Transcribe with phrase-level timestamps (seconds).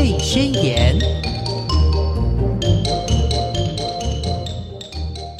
[0.00, 0.98] 类宣言》。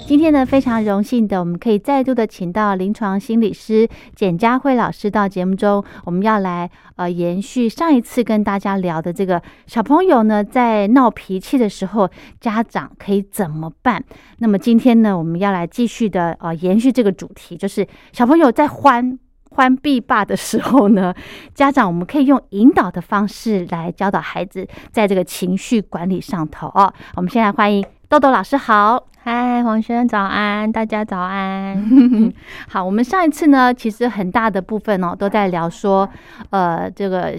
[0.06, 14.04] 今天呢，非常荣幸的，我们可以再度的请到临床心理师简佳慧老师到节目中，我们要来呃延续上一次跟大家聊的这个小朋友呢在闹脾气的时候，家长可以怎么办？
[14.40, 19.19] 那么今天呢，我们要来继续的呃延续这个主题，就是小朋友在欢
[19.61, 21.15] 欢必霸的时候呢，
[21.52, 26.91] 家长我们可以用引导的方式来教导孩子在这个情绪管理上头哦。
[27.15, 29.05] 我们先来欢迎豆豆老师，好。
[29.23, 31.77] 嗨，黄轩，早安，大家早安。
[32.70, 36.09] 好，我们上一次呢，其实很大的部分哦，都在聊说，
[36.48, 37.34] 呃，这个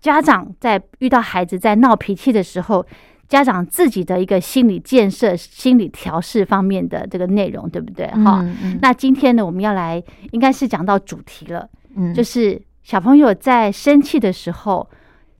[0.00, 2.86] 家长在遇到孩子在闹脾气的时候，
[3.28, 8.06] 家长自己的一个心理建设、心理调试方面的这个内容，对不对？
[8.08, 8.44] 哈，
[8.80, 14.88] 那今天呢，我们要来，应该是讲到主题了，嗯，就是小朋友在生气的时候，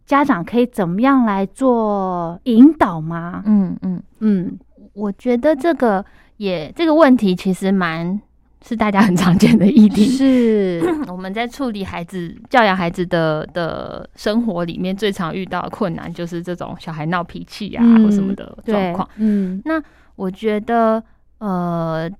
[0.04, 3.42] 家长可以怎么样来做引导吗？
[3.46, 4.58] 嗯嗯嗯。
[4.94, 6.02] 我觉得这个
[6.38, 8.18] 也这个问题其实蛮
[8.66, 19.08] 是大家很常见的议题， 是 我们在处理孩子教养孩子的的生活里面最常遇到的困难，就是这种小孩闹脾气啊或什么的状况。
[19.16, 19.80] 嗯，那
[20.16, 21.00] 我觉得
[21.38, 22.10] 呃，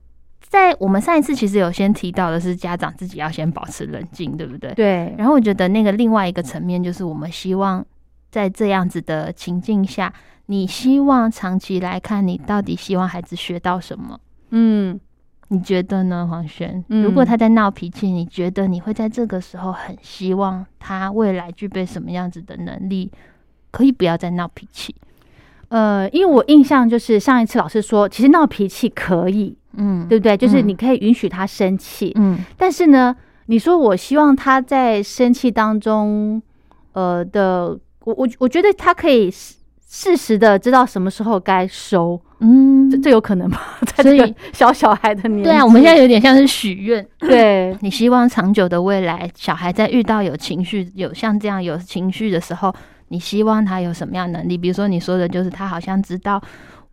[0.41, 4.73] 在我们上一次其实有先提到的是家长自己要先保持冷静，对不对？
[4.75, 5.15] 对。
[5.19, 7.85] 然后我觉得那个另外一个层面就是我们希望
[8.31, 10.13] 在这样子的情境下。
[10.49, 14.21] 你希望长期来看，你到底希望孩子学到什么？
[14.51, 15.01] 嗯，
[15.49, 16.85] 你觉得呢，黄轩？
[16.89, 23.11] 如果他在闹脾气，你觉得你会在这个时候很希望他未来具备什么样子的能力？
[23.71, 24.95] 可以不要再闹脾气。
[25.69, 30.37] 呃，因为我印象就是上一次老师说，其实闹脾气可以，嗯，对不对？
[30.37, 33.15] 就是你可以允许他生气，嗯，但是呢，
[33.47, 36.41] 你说我希望他在生气当中，
[36.93, 39.33] 呃的，我我我觉得他可以。
[39.89, 43.59] 适时的知道什么时候该收，嗯，这这有可能吗？
[43.95, 52.75] 在这个小小孩的年，对啊，我们现在有点像是许愿，对 你希望长久的未来，小孩在遇到有情绪、有像这样有情绪的时候，
[53.09, 54.59] 你希望他有什么样能力？
[54.59, 56.43] 比如说你说的就是他好像知道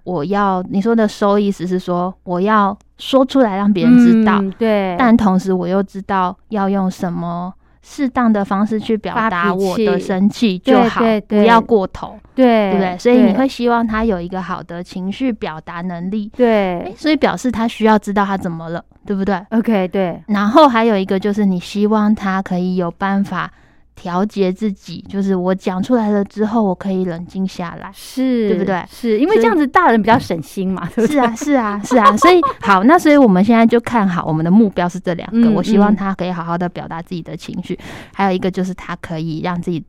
[0.04, 7.52] 我要你说的收，意思是说我要说出来让别人知道，对，但同时我又知道要用什么。
[7.84, 12.98] 适当的方式去表达我的生气就好，不要过头，对对不对？
[12.98, 20.24] 所以你会希望他有一个好的情绪表达能力，对，所以表示他需要知道他怎么了，对不对？OK，对。
[20.28, 23.52] 然后还有一个就是你希望他可以有办法。
[23.96, 28.84] 调节自己，就是我讲出来了之后，我可以冷静下来，是对不对？
[28.90, 32.18] 是因为这样子大人比较省心嘛，是啊，是啊，是啊。
[32.18, 35.50] 所以好，那所以我们现在就看好我们的目标是这两个。
[35.52, 37.78] 我希望他可以好好的表达自己的情绪，
[38.14, 39.84] 还有一个就是他可以让自己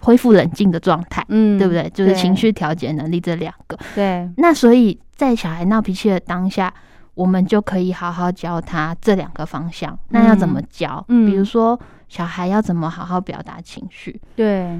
[0.00, 1.88] 恢复冷静的状态，嗯，对不对？
[1.94, 3.78] 就是情绪调节能力这两个。
[3.94, 4.28] 对。
[4.36, 6.72] 那所以在小孩闹脾气的当下，
[7.14, 9.98] 我们就可以好好教他这两个方向。
[10.08, 11.04] 那要怎么教？
[11.08, 11.78] 嗯，比如说。
[12.06, 14.20] 小孩要怎么好好表达情绪？
[14.36, 14.78] 对，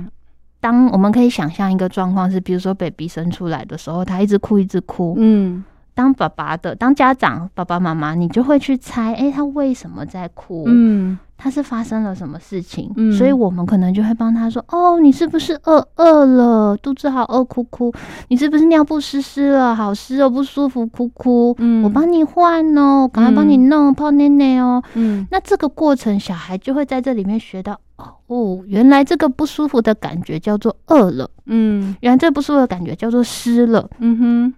[0.60, 5.14] 当我们可以想象一个状况是，比如说 baby 生出来的时候，他一直哭，一直哭。
[5.18, 10.64] 嗯，当爸爸的，当家长，爸爸妈妈，你就会去猜，哎，他为什么在哭？
[10.68, 11.18] 嗯。
[11.36, 12.90] 他是发生了什么事情？
[12.96, 16.76] 嗯，所以我们可能就会帮他说：“哦，你是不是饿饿了？
[16.76, 17.92] 肚子好饿，哭哭。
[18.28, 19.74] 你是不是尿布湿湿了？
[19.74, 21.54] 好湿哦，不舒服，哭哭。
[21.58, 24.82] 嗯，我帮你换哦，赶快帮你弄泡奶奶哦。
[24.94, 27.78] 嗯，那这个过程，小孩就会在这里面学到
[28.26, 31.28] 哦，原来这个不舒服的感觉叫做饿了。
[31.46, 33.90] 嗯，原来这不舒服的感觉叫做湿了。
[33.98, 34.54] 嗯哼，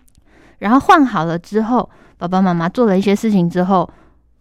[0.58, 3.88] 然后换好了之后，爸爸妈妈做了一些事情之后。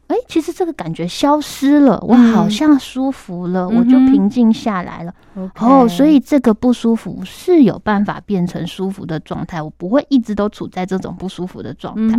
[0.08, 5.12] 哎，其实这个感觉消失了，我好像舒服了，我就平静下来了。
[5.56, 12.16] 哦，所以这个不舒服是有办法变成舒服的状态，我不会一直都处在这种不舒服的状态。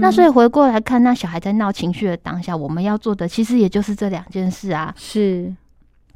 [0.00, 5.54] 那所以回过来看，那小孩在闹情绪的当下，我们要做的其实也就是这两件事啊，是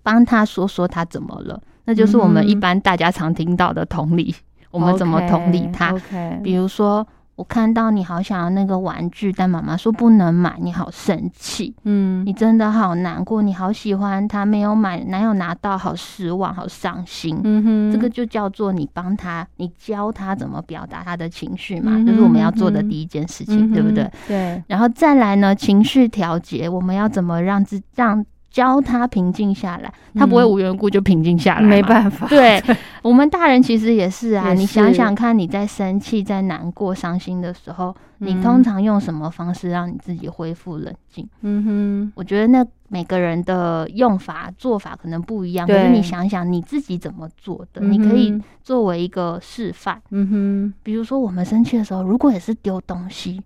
[0.03, 4.35] 帮他说说他怎么了，那就是我们一般大家常听到的同理，
[4.73, 5.95] 我们怎么同理他？
[6.43, 7.07] 比如说。
[7.37, 24.09] 我看到你好想要那个玩具，但妈妈说不能买，你好生气，嗯，你真的好难过，你好喜欢他没有买，男友拿到好失望，好伤心，嗯哼，这个就叫做你帮他，你教他怎么表达他的情绪嘛，这是我们要做的第一件事情，对不对？
[24.29, 31.63] 对，然后再来呢，情绪调节，我们要怎么让自让教他平静下来，他不会无缘无故就平静下来。
[31.63, 32.63] 没办法，对
[33.03, 34.55] 我们大人其实也是啊。
[34.55, 41.29] 你想想看，你在生气、在难过、伤心的时候，你通常用什么方式让你自己恢复冷静？
[41.43, 45.67] 嗯哼，我觉得那每个人的用法、做法可能不一样。
[45.67, 50.01] 可是你想想你自己怎么做的，你可以作为一个示范。
[50.13, 53.43] 嗯哼，比如说我们生气的时候，如果也是丢东西。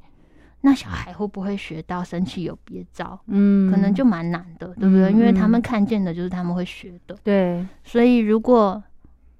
[0.69, 3.19] 那小孩会不会学到生气有别招？
[3.29, 5.11] 嗯，可能就蛮难的，对不对？
[5.12, 7.17] 因为他们看见的就是他们会学的。
[7.25, 8.82] 对，所以如果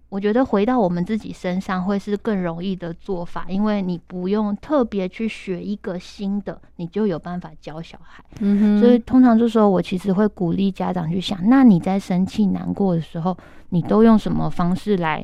[0.09, 8.25] 我觉得回到我们自己身上，会是更容易的做法，因为你不用特别去学一个新的，你就有办法教小孩。
[8.41, 8.81] 嗯哼。
[8.81, 13.37] 所以通常这时候，我其实会鼓励家长去想：那你在生气、难过的时候，
[13.69, 15.23] 你都用什么方式来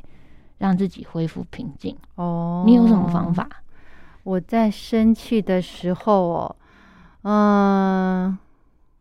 [0.59, 1.97] 让自己恢复平静？
[2.17, 3.49] 哦，你有什么方法？
[4.25, 6.57] 我在生气的时候哦，
[7.23, 8.39] 嗯，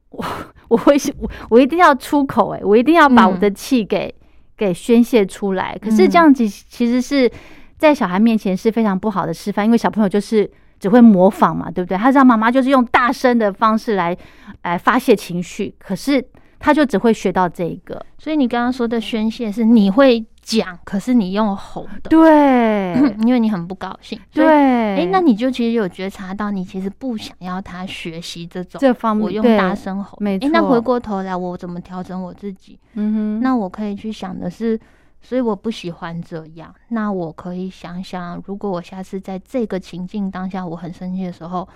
[0.10, 0.26] 我
[0.68, 4.14] 我会我我一定要出口哎，我一定要把我的气给
[4.58, 5.78] 给宣泄出来。
[5.82, 7.32] 可是这样子其实是
[7.78, 10.50] 在小孩面前是非常不好的示范，因为小朋友就是
[10.80, 11.98] 只会模仿嘛，对不对？
[11.98, 14.16] 他知道妈妈就是用大声的方式来
[14.64, 16.24] 来发泄情绪，可是
[16.60, 18.06] 他就只会学到这一个。
[18.18, 20.26] 所以你刚刚说的宣泄是你会。
[20.44, 22.94] 讲，可是你用吼的，对，
[23.26, 30.50] 因为你很不高兴，对，哎，那你就其实有觉察到，你其实不想要他学习这种这方面，我用大声吼，没错。
[30.50, 32.78] 那回过头来，我怎么调整我自己？
[32.94, 34.80] 嗯哼，那我可以去想的是，
[35.22, 36.76] 所以我不喜欢这样。
[36.90, 41.68] 那我可以想想，如果我下次在这个情境当下我很生气的时候，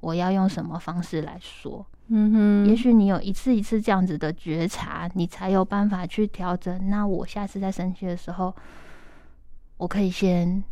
[0.00, 1.86] 我要用什么方式来说？
[2.08, 6.90] 嗯哼，也许你有一次一次这样子的觉察，你才有办法去调整。
[6.90, 8.54] 那我下次在生气的时候，
[9.78, 10.62] 我可以先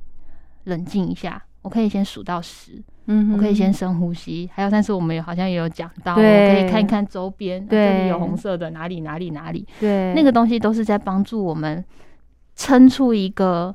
[0.64, 4.50] 冷静一下，我可以先数到十，嗯，我可以先深呼吸。
[4.52, 11.82] 还有，但是我们好像也有讲到，我可以看一看周边，这里有红色的，哪里哪里哪里，对，那个东西都是在帮助我们
[12.54, 13.74] 撑出一个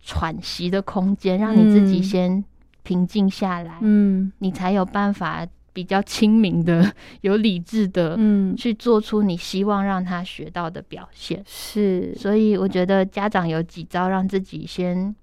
[0.00, 2.44] 喘息的空间，让你自己先
[2.82, 5.46] 平静下来，嗯，你才有办法。
[5.76, 6.90] 比较亲民的、
[7.20, 11.42] 有理智的，嗯，去做出你希望让他学到的表现。
[11.46, 15.14] 是，所以我觉得家长有几招让自己先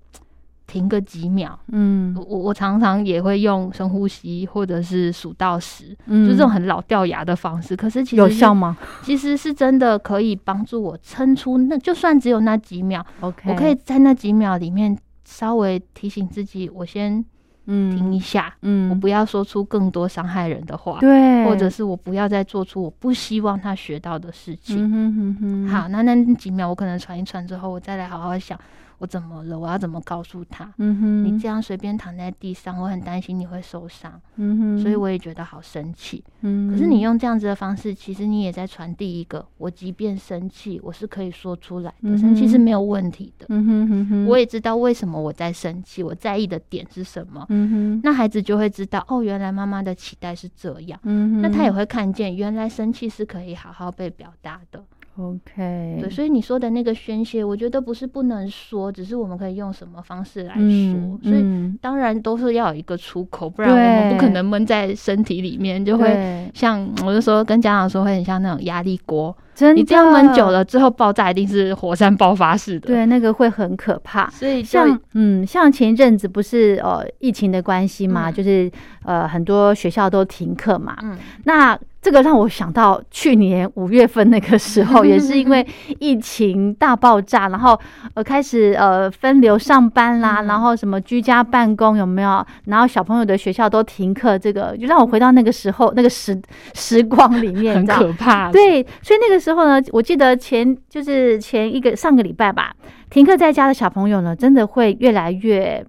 [0.68, 1.60] 停个几秒。
[1.70, 7.76] 嗯，我我常常也会用深呼吸，或者是数到十，嗯，就这种很老掉牙的方式。
[7.76, 8.78] 可是其实有效吗？
[9.02, 14.96] 其实是真的可以帮助我撑出那，就算只有那几秒，OK，我可以在那几秒里面
[15.26, 17.26] 稍微提醒自己，我先。
[17.66, 25.68] 嗯，停一下，嗯，我不要说出更多伤害人的话，对，或者是我不要再做出我不希望他学到的事情。
[25.70, 28.60] 好，那那几秒我可能传一传之后，我再来好好想。
[29.04, 29.60] 我怎么了？
[29.60, 30.74] 我要怎么告诉他？
[30.78, 34.14] 嗯哼，你这样随便躺在地上，我很担心你会受伤。
[34.38, 36.24] 嗯哼，所以我也觉得好生气。
[36.40, 43.46] 嗯，可是你用这样子的方式，其实你也在传递一个：我即便生气，我是可以说出来的，生气是没有问题的。
[43.50, 47.46] 嗯哼哼哼，我也知道为什么我在生气，我在意的点是什么。
[47.50, 50.98] 嗯哼，那孩子就会知道，哦，原来妈妈的期待是这样。
[51.04, 54.82] 嗯哼，那他也会看见，原来生气是可以好好被表达的。
[55.16, 61.20] OK，对，所以你说的那个宣泄，我觉得不是不能说，只是我们可以用什么方式来说。
[61.22, 69.36] 所以当然都是要有一个出口，不然我们不可能闷在身体里面，就会像我就说跟家长说，会很像那种压力锅。
[69.54, 72.88] 真你这样闷久了之后，爆炸一定是火山爆发式的。
[72.88, 74.30] 对，那个会很可怕。
[74.30, 78.72] 所以像嗯，像前一阵子不是呃疫情的关系嘛，就是
[79.06, 80.96] 呃很多学校都停课嘛。
[81.04, 81.78] 嗯，那。
[82.04, 85.66] 这个让我想到去年五月份那个时候，也是因为
[86.02, 87.80] 疫情大爆炸，然后
[88.14, 92.46] 呃开始呃分流上班啦，然后什么居家办公有没有？
[92.66, 96.38] 然后小朋友的学校都停课，这个就让我回到那个时候那个时
[96.74, 98.52] 时光里面，很可怕。
[98.52, 102.74] 对，所以那个时候呢，我记得前就是前一个上个礼拜吧，
[103.10, 105.86] 停课在家的小朋友呢，真的会越来越。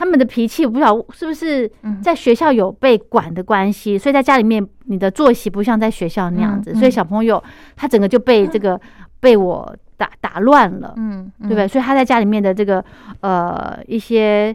[0.00, 1.68] 他们的脾气，我不晓得是不是
[2.00, 7.42] 在学校有被管的关系，所以在家里面你的作息不像在学校那样子，所以小朋友
[7.74, 8.80] 他整个就被这个
[9.18, 11.66] 被我打打乱了，嗯，对不对？
[11.66, 12.84] 所以他在家里面的这个
[13.22, 14.54] 呃一些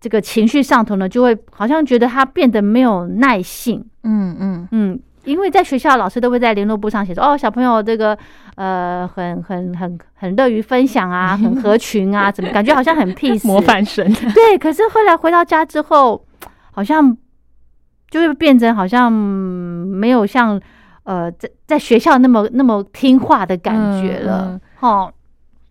[0.00, 5.00] 这个情绪上头呢，就会好像觉得他变得没有耐性，嗯嗯嗯。
[5.24, 8.16] 因为在学校，老师都会在联络簿上写说：“哦，小朋友这个
[8.56, 14.06] 呃，很很很很乐于分享啊， 很合群啊，怎么感觉好像很 peace 模范生？
[14.34, 16.24] 对，可是后来回到家之后，
[16.72, 17.16] 好像
[18.10, 20.60] 就会变成好像没有像
[21.04, 24.58] 呃在在学校那么那么听话的感觉了。
[24.80, 25.12] 哦，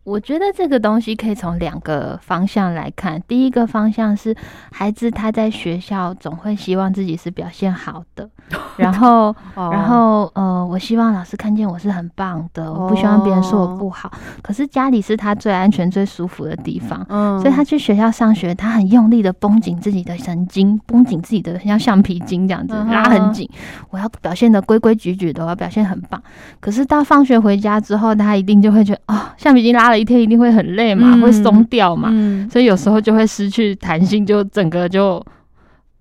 [0.09, 3.21] 我觉得这个东西可以从两个方向来看。
[3.27, 4.35] 第一个方向是
[4.71, 8.27] 孩子他在学校总会希望自己是表现好的，
[8.75, 14.11] 然后，然后，呃，我希望老师看见我是很棒的，我不希望别人说我不好。
[14.41, 17.05] 可是家里是他最安全、最舒服的地方，
[17.39, 23.47] 所以他去学校上学，他很用力的绷紧自己的神经，绷紧自己的像橡皮筋这样子拉很紧。
[23.91, 26.19] 我要表现的规规矩矩的，我要表现很棒。
[26.59, 29.98] 可是到放学回家之后，他一定就会觉得，哦，橡皮筋拉了。
[29.99, 32.09] 一天一定会很累嘛，会松掉嘛，
[32.49, 35.23] 所以有时候就会失去弹性，就整个就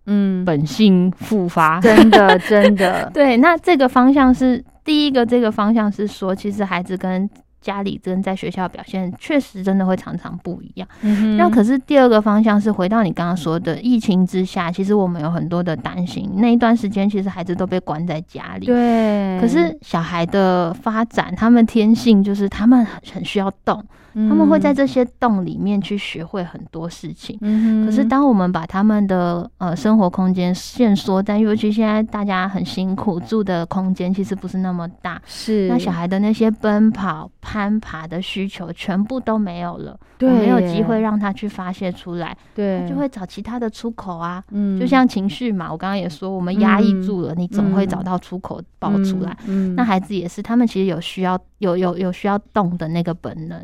[0.07, 3.37] 嗯本性复发，真的 真的对。
[3.39, 7.29] 那这个方向是第一个，这个方向是说，其实孩子跟。
[7.61, 10.89] 家里跟在学校表现确实真的会常常不一样。
[11.03, 16.31] 嗯那可是第二个方向是回到你刚刚说的，疫情之下，其实我们有很多的担心。
[16.37, 18.67] 那一段时间，其实孩子都被关在家里。
[18.67, 19.41] 对。
[19.41, 23.85] 可是小孩的发展，他们天性就是他们很需要动。
[24.27, 27.39] 他们会在这些洞里面去学会很多事情。
[27.43, 35.21] 嗯可是当我们把他们的呃生活空间限缩，但尤其现在大家很辛苦，住的空间其实不是那么大。
[35.27, 35.69] 是。
[35.69, 39.99] 那小孩的那些奔跑、攀爬的需求全部都没有了。
[40.17, 40.31] 对。
[40.31, 42.37] 没有机会让他去发泄出来。
[42.55, 42.81] 对。
[42.81, 44.43] 他就会找其他的出口啊。
[44.51, 44.81] 嗯。
[44.81, 49.37] 就像情绪嘛，我刚刚也说，我们压抑住了，你总会找到出口爆出来。
[49.47, 49.75] 嗯。
[49.75, 51.39] 那孩子也是，他们其实有需要。
[51.59, 53.61] 有有有需要动的那个本能，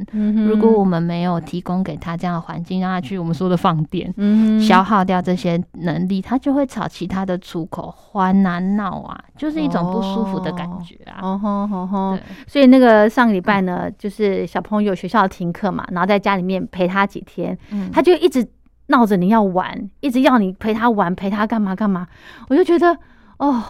[0.47, 4.13] 如果我们没有提供给他这样的环境，让他去我们说的放电，
[4.61, 11.19] 消耗掉这些能力，他就会找其他的出口，欢啊闹啊，就是一种不舒服的感觉啊。
[11.23, 12.19] 哦吼吼吼！
[12.47, 17.59] 所以那个上个礼拜呢，就是小朋友学校停课嘛，然后在家里面陪他几天，
[17.93, 18.47] 他就一直
[18.89, 22.07] 闹着你要玩，一直要你陪他玩，陪他干嘛干嘛，
[22.49, 22.99] 我就觉得
[23.39, 23.63] 哦。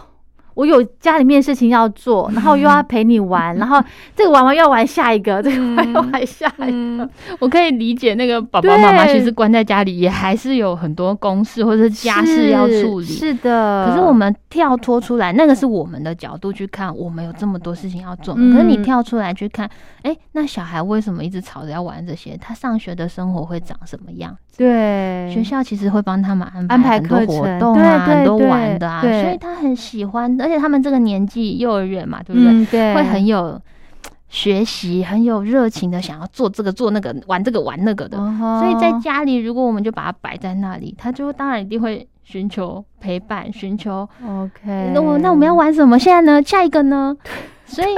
[0.54, 3.82] 我有家里面事情要做，然后又要陪你玩， 然后
[4.16, 7.08] 这个玩完又要玩下一个， 这个玩又玩下一个。
[7.40, 13.06] 我可以理解那个爸爸妈妈其实关在家里也还是有很多公事或者是家事要处理。
[13.06, 13.86] 是的。
[13.88, 18.34] 可是我们跳脱出来，那个是我们的角度去看，我们有这么多事情要做。
[18.34, 19.68] 可是你跳出来去看，
[20.02, 22.36] 哎，那小孩为什么一直吵着要玩这些？
[22.40, 24.36] 他上学的生活会长什么样？
[24.56, 30.36] 对，学校其实会帮他们安排很多活动啊，很多玩的啊，所以他很喜欢。
[30.44, 32.66] 而且他们这个年纪，幼儿园嘛，对不对？
[32.66, 33.58] 对，会很有
[34.28, 38.18] 学习，很有热情的，想要做这个做那个，玩这个玩那个的。
[38.18, 44.90] 所以在家里，如果我们就把它摆在那里，他就当然一定会寻求陪伴，寻求 OK。
[44.92, 45.98] 那我那我们要玩什么？
[45.98, 46.42] 现在呢？
[46.42, 47.16] 下一个呢？
[47.64, 47.96] 所以。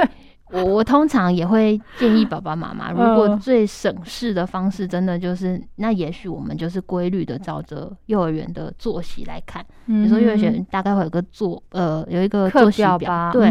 [0.51, 9.65] 我我通常也会建议爸爸妈妈，如果最省事的方式，真的就是，那也许我们就是规律的照着幼儿园的作息来看。
[9.85, 13.49] 比如说幼儿园大概会有个作，呃，有一个作息表，对，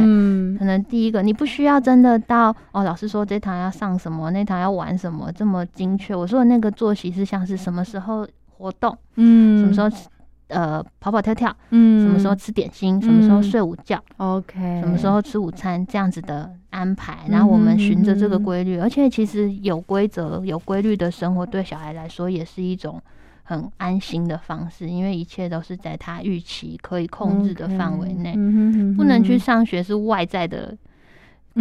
[0.58, 6.16] 可能第一个你不需要真的到哦，老师说这堂要上什么，那堂要玩什么这么精确。
[6.16, 8.26] 我说的那个作息是像是什么时候
[8.56, 9.88] 活动，嗯，什么时候。
[10.48, 23.02] 呃，跑跑跳跳，嗯，什么时候吃点心，什么时候睡午觉，OK，什么时候吃午餐，这样子的安排，然后我们循着这个规律，而且其实有规则、有规律的生活，对小孩来说也是一种
[23.42, 28.32] 很安心的方式，因为一切都是在他预期可以控制的范围内，
[28.96, 30.76] 不能去上学是外在的。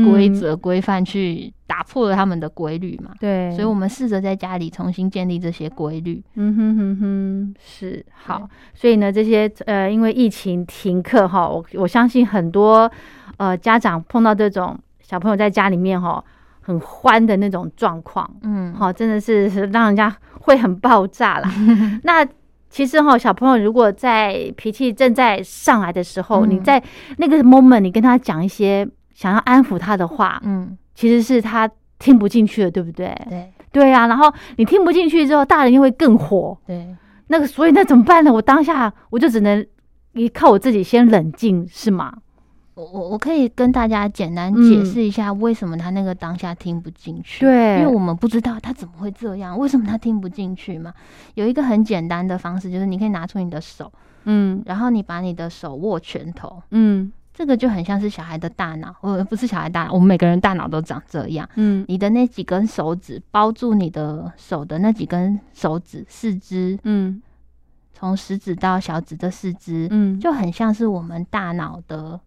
[0.03, 3.11] 规则规范去打破了他们的规律嘛？
[3.17, 6.21] 对，所以我们试着在家里重新建立这些规律。
[6.35, 8.49] 嗯哼哼哼，是好。
[8.73, 12.91] 所以呢，这些呃，因为疫情停课哈，我我相信很多
[13.37, 16.21] 呃家长碰到这种小朋友在家里面哈
[16.59, 21.49] 很欢的那种状况，嗯，好，真的是让人家会很爆炸啦。
[22.03, 22.27] 那
[22.69, 26.83] 其实哈，小朋友如果在脾气正在上来的时候，你在
[27.17, 28.85] 那个 moment 你跟他讲一些。
[29.15, 31.67] 想要安抚他的话，嗯，其实是他
[31.97, 33.15] 听不进去了，对不对？
[33.27, 34.05] 对，对呀。
[34.05, 36.55] 然后你听不进去之后，大人又会更火。
[36.67, 36.93] 对，
[37.27, 38.31] 那个，所以那怎么办呢？
[38.31, 39.65] 我当下我就只能
[40.13, 42.13] 依靠我自己先冷静，是吗？
[42.75, 47.45] 我我我可以跟大家简单解释一下，为什么他那个当下听不进去？
[47.45, 50.93] 对，因为我们不知道他怎么会这样，为什么他听不进去嘛？
[51.35, 53.89] 有一个很简单的方式，就是你可以拿出你的手，
[54.25, 57.13] 嗯，然后你把你的手握拳头，嗯。
[57.37, 61.47] 这个就很像是小孩的大脑，呃，不是小孩大脑，我们每个人大脑都长这样。
[61.55, 67.21] 嗯，你的那几根手指包住你的手的那几根手指四肢，嗯，
[67.93, 72.17] 从食指到小指这四肢，嗯，就很像是我们大脑的，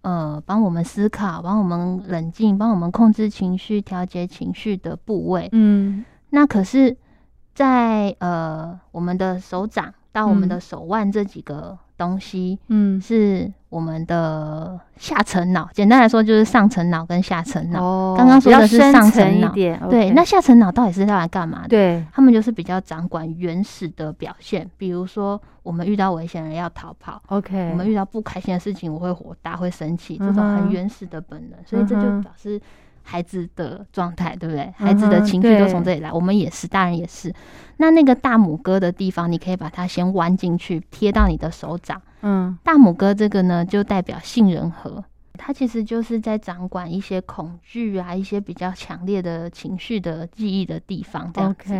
[0.00, 5.48] 呃，帮我们思考、帮我们冷静、帮我们控制情绪、调节情绪的部位。
[5.52, 6.96] 嗯，那可是，
[7.54, 11.78] 在呃我们的手掌到我们的手腕这几个。
[11.98, 15.68] 东西，嗯，是我们的下层脑。
[15.74, 17.82] 简单来说，就是上层脑跟下层脑。
[17.84, 19.52] 哦，刚刚说的是上层脑，
[19.90, 20.10] 对。
[20.12, 21.68] 那下层脑到底是要来干嘛的？
[21.68, 24.70] 对，他们就是比较掌管原始的表现。
[24.78, 27.70] 比如说，我们遇到危险了要逃跑，OK。
[27.72, 31.58] 我们遇到不开心的事情，我会火大，会生气，这种很原始的本能。
[31.66, 32.60] 所以这就表示。
[33.02, 34.72] 孩子的状态，对不对？
[34.76, 37.32] 孩子的情绪都从这里来，我们也是，大人也是。
[37.78, 42.00] 那那个大拇哥的地方，你可以把它先弯进去，贴到你的手掌。
[42.22, 51.32] 嗯，大拇哥这个呢，就代表杏仁核，它其实就是在掌管一些恐惧啊，一些比较强烈的情绪的记忆的地方。
[51.32, 51.74] 这样子，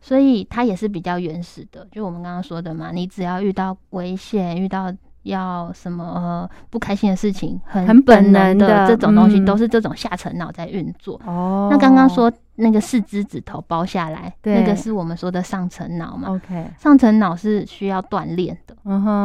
[0.00, 1.86] 所以它也是比较原始的。
[1.90, 4.94] 就我们刚刚说的嘛，你只要遇到危险，遇到。
[5.28, 11.20] 要什么不开心的事情，很本能的这种东西，都是这种下层脑在运作。
[11.24, 18.76] 哦，那刚刚说那个四只指头包下来，那个是我们说的上层脑嘛？OK，上层脑是需要锻炼的，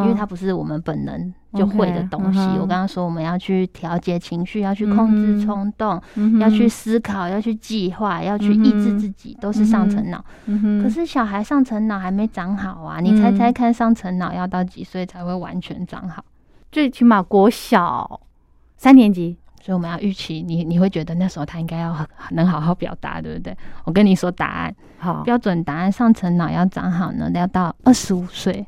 [0.03, 2.39] 因为它不是我们本能就会的东西。
[2.59, 5.99] 我刚刚说我们要去调节情绪，要去控制冲动，
[6.39, 10.23] 要去思考，要去计划，要去抑制自己，都是上层脑。
[10.81, 12.99] 可是小孩上层脑还没长好啊！
[12.99, 16.23] 你猜猜看，上层脑要到几岁才会完全长好？
[16.71, 18.21] 最起码国小
[18.77, 21.95] 三年级，所以我们要预期你，你会觉得那时候他应该要
[22.31, 23.55] 能好好表达，对不对？
[23.85, 28.65] 我跟你说答案，好，标准答案，上层脑要长好呢，要到二十五岁。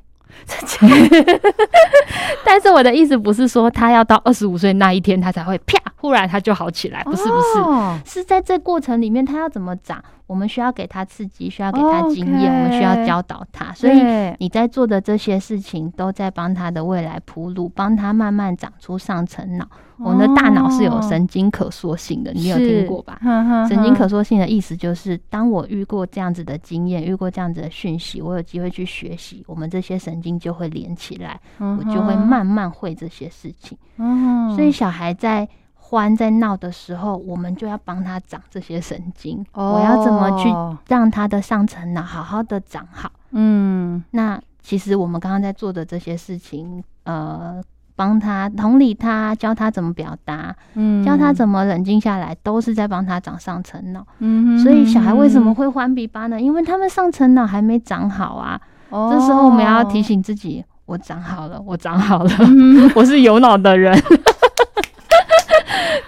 [2.46, 13.74] 但是我的意思不是说他要到二十五岁那一天他才会啪，忽然他就好起来，不是不是，是在这过程里面他要怎么长，我们需要给他刺激，需要给他经验，我们需要教导他。
[13.74, 14.02] 所以
[14.40, 19.68] 你在做的这些事情都在帮他的未来铺路，帮他慢慢长出上层脑。
[19.98, 23.18] 我们的大脑是有神经可塑性的，你有听过吧？
[23.70, 33.78] 神经可塑性的意思就是，当我遇过这样子的经验，遇过这样子的讯息，我有机会去学习，我们这些神经就会连起来，我就会慢慢会这些事情。
[34.54, 35.48] 所以小孩在
[35.96, 39.46] 欢在闹的时候，我们就要帮他长这些神经。
[39.54, 40.50] 我要怎么去
[40.88, 43.12] 让他的上层脑好好的长好？
[43.32, 47.64] 嗯，那其实我们刚刚在做的这些事情，呃。
[47.98, 54.06] 帮他同理他，教他怎么表达，嗯，教他怎么冷静下来，都是在帮他长上层脑。
[54.20, 56.38] 嗯，所以小孩为什么会欢比巴呢？
[56.38, 58.60] 因为他们上层脑还没长好啊。
[58.90, 62.32] 哦，这时候我们要提醒自己：我长好了，我长好了，
[62.98, 63.98] 我是有脑的人。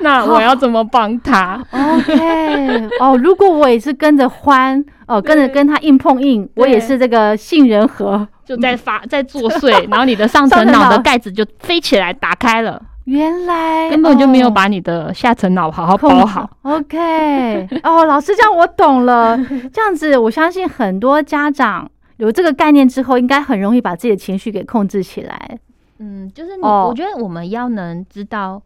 [0.07, 8.25] 那我要怎么帮他？OK，哦，如果我也是跟着欢，哦，跟着跟他硬碰硬，我也是这个杏仁核。
[8.45, 12.82] 就在发在作祟， 然后你的上层脑的盖子就飞起来打开了。
[13.03, 16.49] 原来根本就没有把你的下层脑好好包好。
[16.62, 19.38] OK，哦，老师这样我懂了。
[19.73, 25.60] 这样子，我相信很多家长有这个概念之后，应该很容易把自己的情绪给控制起来。
[25.99, 28.62] 嗯，就是你，我觉得我们要能知道。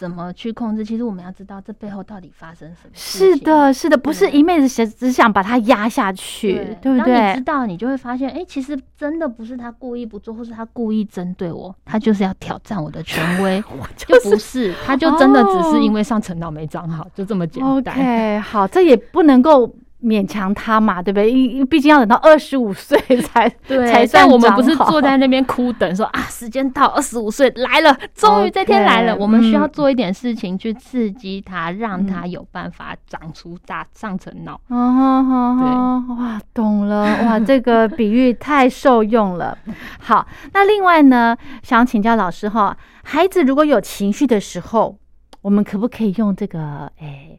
[0.00, 0.82] 怎么去控制？
[0.82, 3.34] 其实我们要知道这背后到底发生什么事。
[3.34, 7.14] 是的，是的，不是一昧子想只想把它压下去，对不对？
[7.14, 13.62] 当你知道，你就会发现，哎，其实真的不是他故意不做，或是他故意针对我，他就是要挑战我的权威，
[13.94, 17.94] 就不是，他就真的只是因为上层脑没长好，就这么简单。
[17.94, 19.70] OK，好，这也不能够。
[20.02, 21.30] 勉强他嘛，对不对？
[21.30, 29.14] 因毕竟要等到二十五岁才才算我们不是坐在那边哭等，说啊，时间到，二十五岁来了，终于这天来了。
[29.14, 34.60] 我们需要做一点事情去刺激他，让他有办法长出大上层脑。
[34.68, 39.56] 哦，对，哇，懂了， 哇，这个比喻太受用了。
[39.98, 44.96] 好，那另外呢，想请教老师哈，孩子如果有情绪的时候，
[45.42, 46.90] 我们可不可以用这个？
[46.98, 47.38] 哎。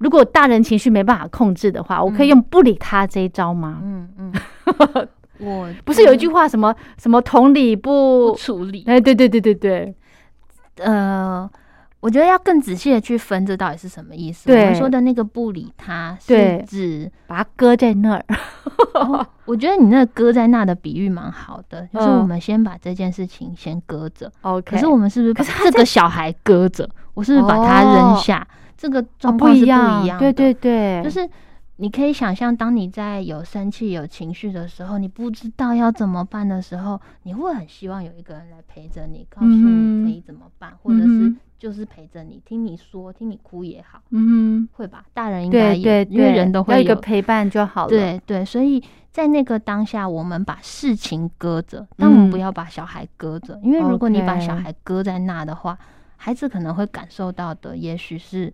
[0.00, 3.78] 如果大人情绪没办法控制的话，我可以用不理他这一招吗？
[3.82, 4.32] 嗯嗯，
[5.38, 8.82] 我不是有一句话什么什么同理不处理？
[8.86, 9.94] 哎，对对对对对，
[10.78, 11.48] 呃，
[12.00, 14.50] 我觉得要更仔细的去分这到底是什么意思。
[14.50, 18.24] 我们说的那个不理他，是指把它搁在那儿。
[19.44, 24.32] 我觉得你那个搁在那的比喻蛮好的，就是我们先把这件事情先搁着。
[24.40, 26.88] OK，可是我们是不是把这个小孩搁着？
[27.12, 28.46] 我是不是把他扔下？
[28.80, 31.28] 这个状况是不一样的，对对对，就是
[31.76, 45.04] 你可以想象，当你在有生气、有情绪的时候，你不知道要怎么办的时候，你会很希望有一个人来陪着你，告诉你可以怎么办，或者是就是陪着你，听你说，听你哭也好，嗯，会吧？
[45.12, 47.82] 大人应该也因为人都会有一个陪伴就好。
[47.82, 55.78] 了，对对，所以在那个当下，我们把事情搁着，但我们不要把小孩搁着，因为如果你把小孩搁在那的话，
[56.16, 58.50] 孩子可能会感受到的，也许是。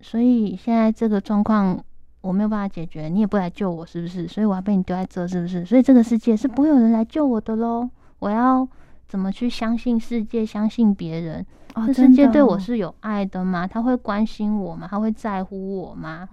[0.00, 1.78] 所以现在这个状况
[2.20, 4.26] 我没有办法解决，你也不来救我，是不是？
[4.28, 5.64] 所以我要被你丢在这，是不是？
[5.64, 7.88] 所以这个世界是不会有人来救我的喽。
[8.18, 8.66] 我要
[9.08, 11.44] 怎么去相信世界，相信别人？
[11.86, 13.66] 这世界对我是有爱的吗？
[13.66, 14.88] 他会关心我吗？
[14.90, 16.28] 他会在乎我吗？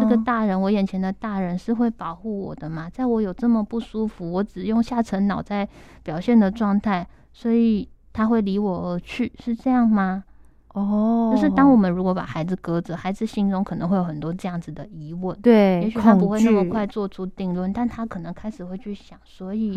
[0.00, 2.90] 这个大人，我眼前的大人是会保护我的吗？
[2.90, 5.66] 在我有这么不舒服，我只用下层脑在
[6.02, 10.24] 表现的状态，所以他会离我而去，是这样吗？
[10.72, 19.74] 哦，就是当我们如果把孩子搁着，孩子心中可能会有很多这样子的疑问，对，也许他不会那么快做出定论，但他可能开始会去想，所以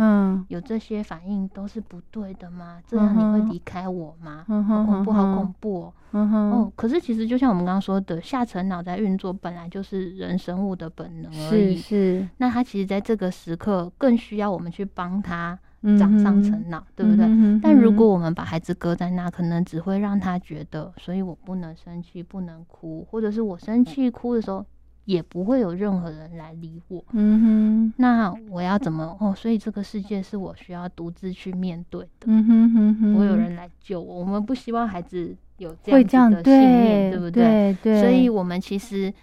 [0.47, 2.79] 有这些反应都是不对的吗？
[2.87, 4.45] 这样你会离开我吗？
[4.47, 5.93] 好恐怖，好恐怖哦！
[6.11, 12.25] 哦，可是其实就像我们刚刚说的，下层脑在运作本来就是人生物的本能而已，是。
[12.37, 15.59] 那他其实在这个时刻更需要我们去帮他。
[15.97, 17.25] 长上成脑，对不对？
[17.61, 24.65] 但如果我们把孩子搁在那，可能只会让他觉得，所以我不能生气，不能哭，或者是我生气哭的时候，
[25.05, 27.03] 也不会有任何人来理我。
[27.11, 29.15] 嗯哼，那我要怎么？
[29.19, 32.25] 哦，所以这个世界是我需要独自去面对的。
[32.25, 34.19] 嗯哼哼哼，不会有人来救我。
[34.19, 37.77] 我们不希望孩子有这样子的信念，对不对？
[37.83, 39.13] 对，所以我们其实，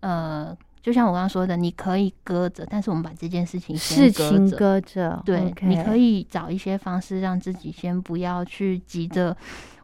[0.00, 0.56] 呃。
[0.82, 9.36] 就像我刚刚说的，你可以搁着，但是我们把这件事情事情搁着，对，你可以找一些方式让自己先不要去急着，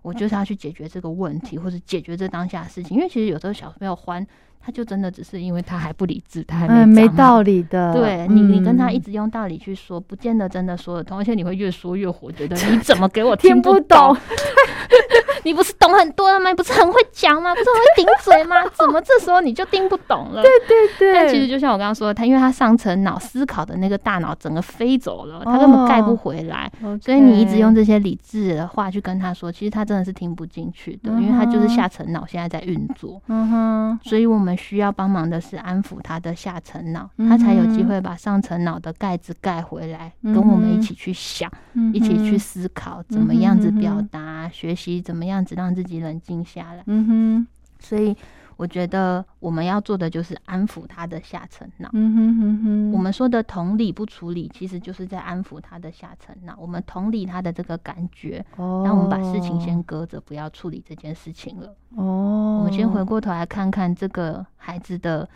[0.03, 4.27] 我就是要去解决这个问题或者解决这当下的事情，因为其实有时候小朋友欢。
[4.61, 7.95] 他就真的只是因为他还不理智，他还没没道理的。
[7.95, 14.15] 对你，你跟他一直用道理去说，不见得真的说得通，而且你会越说越火，觉得你怎么给我 听不懂？
[15.44, 16.51] 你不是懂很多了吗？
[16.51, 17.55] 你不是很会讲吗？
[17.55, 18.57] 不是很会顶嘴吗？
[18.74, 20.42] 怎么这时候你就听不懂了？
[20.42, 21.14] 对对对。
[21.14, 26.70] 但其实就像我刚刚说的，他因为他上层脑思考的那个大脑整个飞走了，他根本盖不回来，
[27.01, 33.20] 所以你一直用这些理智的话去跟他说，其实他真的是听不进去的，因为他就是下层脑现在在运作。
[33.29, 34.48] 嗯哼，所以我们。
[34.48, 41.53] 我们需要帮忙的是安抚他的下层脑，他才有机会把上层脑的盖子盖回来，跟我们一起去想，
[41.92, 46.83] 一起去思考怎么样子表达，学习怎么样子让自己冷静下来。
[46.87, 47.47] 嗯哼，
[47.79, 48.17] 所以。
[48.59, 51.88] 我觉得我们要做的就是安抚他的下层脑。
[51.93, 56.57] 嗯哼哼哼，我们说的同理不处理，其实就是在安抚他的下层脑。
[56.59, 61.73] 我们同理他的这个感觉，哦，那我们把事情先搁着，不要处理这件事情了。
[61.95, 65.29] 哦，我们先回过头来看看这个孩子的。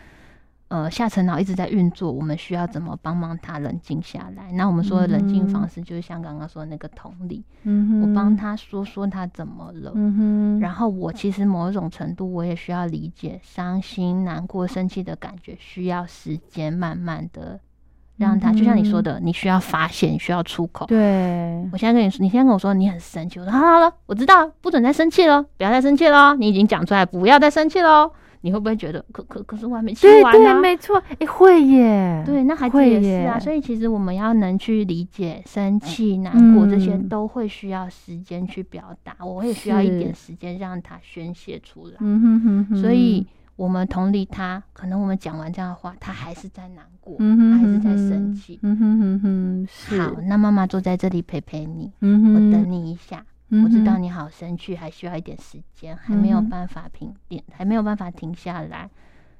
[0.73, 4.51] 呃，下层脑一直在运作，我们需要怎么帮忙他冷静下来？
[4.53, 17.59] 那我们说的冷静方式，就是像刚刚说的那个同理，嗯我帮他说说他怎么了，嗯哼，然后我其实某一种程度，我也需要理解伤心、难过、生气的感觉，需要时间慢慢的
[18.17, 20.87] 让他，就像你说的，你需要发现，需要出口。
[20.87, 28.11] 对，我现在跟你说，你现在跟我说你很生气，我说好了好了，我知道，不准再生气了，不要再生气了，你已经讲出来，不要再生气喽。
[28.45, 30.59] 你会不会觉得可可可是我还没吃完呢？
[30.59, 32.21] 没错，哎，会耶。
[32.25, 33.39] 对，那孩子也是啊。
[33.39, 39.15] 所以其实我们要能去理解生气、难过这些，都会需要时间去表达。
[39.25, 41.93] 我也需要一点时间让他宣泄出来。
[42.01, 42.81] 嗯哼哼。
[42.81, 43.25] 所以
[43.55, 48.59] 我们同理他，可能我们讲完这样的话，他还是在难过，他还是在生气。
[48.61, 49.67] 嗯哼哼哼。
[49.97, 51.89] 好，那妈妈坐在这里陪陪你。
[52.01, 52.33] 嗯哼。
[52.33, 53.25] 我等你一下。
[53.61, 58.89] 我知道你好生气，还需要一点时间，还没有办法平定，还没有办法停下来。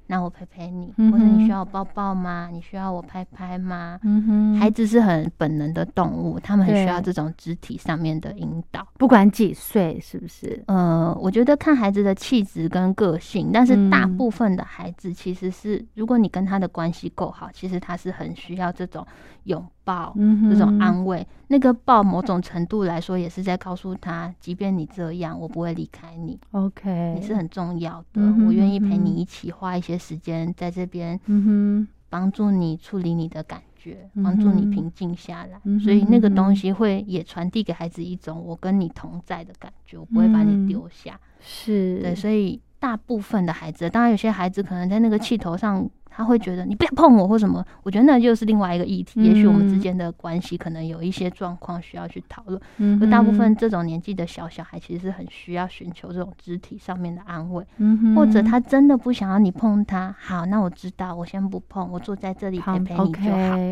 [0.06, 2.50] 那我陪陪你，或者你需要我抱抱吗？
[2.52, 3.98] 你需要我拍拍吗？
[4.02, 10.62] 嗯哼，孩子是很本能的动物，他们很需要这种肢体上面的引导，不管几岁，是不是？
[10.66, 19.06] 呃，我觉得看孩子的气质跟个性，但是大部分的孩子其实是，如果你跟他的关系够好，其实他是很需要这种
[19.44, 20.14] 拥抱，
[20.50, 21.26] 这种安慰。
[21.48, 26.38] 那个抱，某种程度来说，也是在告诉他，即便你这样，我不会离开你。
[26.52, 29.93] OK，你是很重要的，我愿意陪你一起花一些。
[29.98, 42.00] 时间在这边，嗯哼，帮助你处理你的感觉，帮助你平静下来，所以那个东西会也传递给孩子一种我跟你同在的感觉，我不会把你丢下，是。
[42.00, 45.88] 对，所以大部分的孩子，当然有些孩子可能在那个气头上。
[46.16, 49.20] 他会觉得你不要碰我或什么，我觉得那就是另外一个议题。
[49.22, 52.60] 也许我们之间的关系可能有一些状况需要去讨论。
[52.76, 57.66] 嗯，可大部分这种年纪的小小孩其实是很需要寻求这种肢体上面的安慰。
[57.78, 63.30] 嗯或者他真的不想要你碰他，好，那我知道，我先不碰，我坐在这里陪陪你就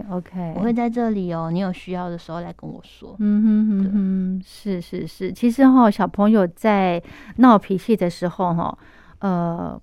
[0.09, 0.17] 好。
[0.17, 3.15] OK，我会在这里哦，你有需要的时候来跟我说。
[3.19, 7.01] 嗯哼哼哼，是是是，其实哈，小朋友在
[7.37, 8.77] 闹脾气的时候哈，
[9.21, 9.81] 呃。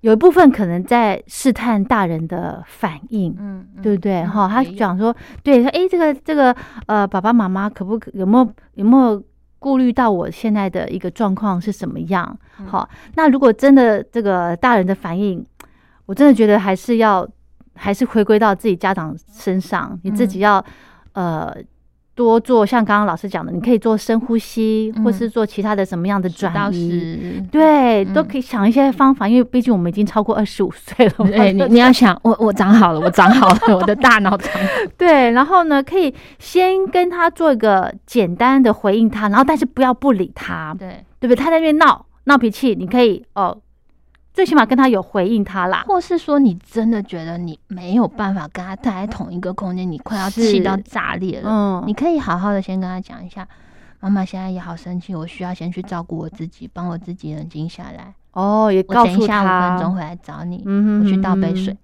[0.00, 4.24] 有一部分可能在试探大人的反应，嗯，对不对？
[4.24, 6.54] 哈，他讲说，对，说，哎，这个这个，
[6.86, 9.22] 呃，爸爸妈妈可不可有没有有没有
[9.58, 12.38] 顾虑到我现在的一个状况是什么样？
[12.66, 15.44] 好，那如果真的这个大人的反应，
[16.06, 17.28] 我真的觉得还是要
[17.74, 20.64] 还是回归到自己家长身上，你自己要
[21.14, 21.52] 呃
[22.18, 29.28] 多做像刚刚老师讲的，你可以做深呼吸，或是做其他的什么样的转移，对，都可以想一些方法。
[29.28, 34.50] 因为毕竟我们已经超过二十五岁了，对，你你要想，我我长好了，我长好了， 我的大脑长。
[34.98, 41.36] 对，然后呢，可以先跟他做一个简单的回应他，然后但是不要不理他，对，对不对？
[41.36, 43.56] 他在那边闹闹脾气，你可以哦。
[44.38, 53.48] 最起码跟他有回应他啦，或是说你真的觉得你没有办法跟他待在同一个空间，你快要气到炸裂了，嗯，你可以好好的先跟他讲一下，
[53.98, 58.14] 妈妈现在也好生气，我需要先去照顾我自己，帮我自己冷静下来。
[58.32, 61.76] 哦，也告诉他，五分钟回来找你，我去倒杯水，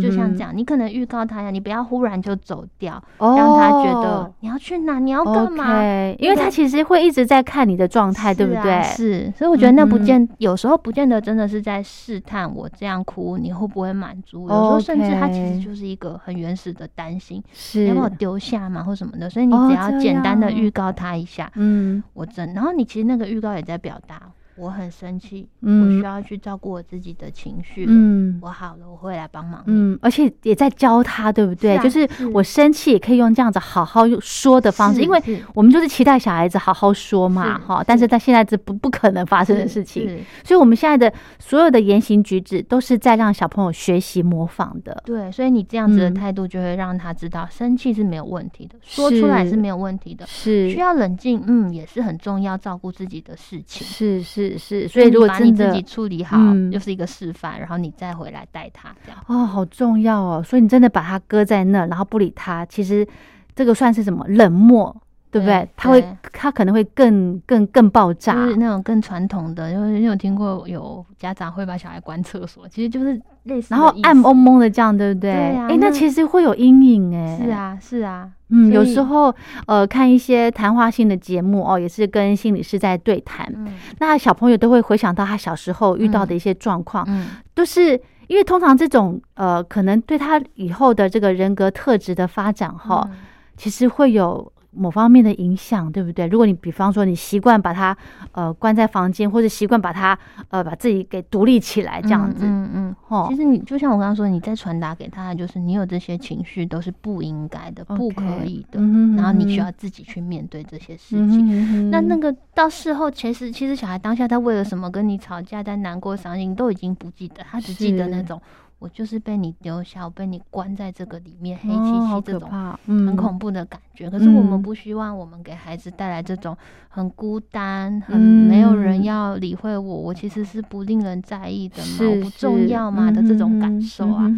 [0.00, 5.82] 就像这样，你可能预告他呀，你不要忽然就走掉，让他觉得你要去哪，你要干嘛？
[6.18, 8.82] 因为他其实会一直在看你的状态，对不对？
[8.82, 24.20] 是，所以我觉得那不见，有时候不见得真的是在试探我这样哭你会不会满足，有时候甚至他其实就是一个很原始的担心，是要把我丢下嘛，或什么的，所以你只要简单的预告他一下，嗯，我真，然后你其实那个预告也在表达。
[24.58, 27.84] 我很生气，我需要去照顾我自己的情绪。
[27.88, 29.62] 嗯，我好了，我会来帮忙。
[29.66, 31.76] 嗯，而且也在教他，对不对？
[31.78, 35.22] 就是我生气也可以用这样子好好说的方式，因为
[35.54, 37.84] 我们就是期待小孩子好好说嘛，哈。
[37.86, 45.02] 但是他现在这不不可能发生的事情，所以我们现在的所有的言行举止都是在让小朋友学习模仿的。
[45.04, 53.86] 对，所以你这样子的态度就会让他知道，生气是没有问题的，说出来是没有问题的，是需要冷静，嗯，也是很重要，照顾自己的事情。
[53.86, 54.45] 是是。
[54.50, 56.36] 是是，所以如果把你自己处理好，
[56.70, 60.42] 又是一个示范，然后你再回来带他，这样哦，好重要哦。
[60.42, 63.06] 所以你真的把他搁在那，然后不理他，其实
[63.54, 64.94] 这个算是什么冷漠，
[65.30, 65.68] 对不对？
[65.76, 69.70] 他会，他可能会更更更爆炸，就是那种更传统的。
[69.70, 75.32] 因为你有听过有家长会把小孩关厕所，其实就是类似，然后暗蒙蒙的这样，对不对？
[75.32, 75.66] 对呀。
[75.68, 78.30] 哎，那其实会有阴影，哎，是啊，是啊。
[78.48, 79.34] 嗯，有时候
[79.66, 83.46] 呃，看一些谈话性的节目哦，也是跟心理师在对谈。
[83.56, 93.10] 嗯，那小朋友都会回想到他小时候遇到的一些状况，嗯，都是因为通常这种呃，可能对他以后的这个人格特质的发展哈，
[93.56, 94.50] 其实会有。
[94.76, 96.26] 某方面的影响，对不对？
[96.26, 97.96] 如果你比方说你习惯把他
[98.32, 100.16] 呃关在房间，或者习惯把他
[100.50, 108.78] 呃把自己给独立起来，这样子，嗯嗯，哦，其实你就像我刚刚说，你在传达给他的就是你有这些情绪都是不应该的，不可以的，
[109.16, 111.90] 然后你需要自己去面对这些事情。
[111.90, 118.40] 那那个到事后，其实其实小孩当下他为了什么跟你吵架，在难过、伤心都已经不记得，他只记得那种。
[118.78, 122.50] 我就是被你丢下，我被你关在这个里面，黑漆漆这种
[122.86, 124.10] 很恐怖的感觉。
[124.10, 126.56] 可是我们不希望我们给孩子带来这种
[126.88, 134.30] 很孤单、很没有人要理会我，我其实是不令人在意的嘛，我不重要嘛的这种感受啊。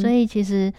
[0.00, 0.72] 所以其实。